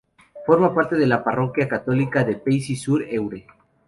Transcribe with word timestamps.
Forma 0.47 0.73
parte 0.73 0.95
de 0.95 1.05
la 1.05 1.23
parroquia 1.23 1.67
católica 1.67 2.23
de 2.23 2.37
Pacy-sur-Eure. 2.37 3.45